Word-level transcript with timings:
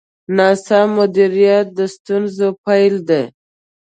ناسم 0.37 0.87
مدیریت 0.97 1.67
د 1.77 1.79
ستونزو 1.95 2.47
پیل 2.65 2.95
دی. 3.09 3.23